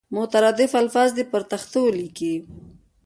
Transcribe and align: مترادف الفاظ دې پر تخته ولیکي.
مترادف 0.15 0.71
الفاظ 0.81 1.09
دې 1.17 1.23
پر 1.31 1.41
تخته 1.51 1.77
ولیکي. 1.83 2.33